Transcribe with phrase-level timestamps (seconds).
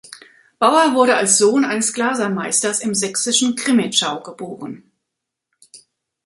[0.57, 4.89] Bauer wurde als Sohn eines Glasermeisters im sächsischen Crimmitschau geboren.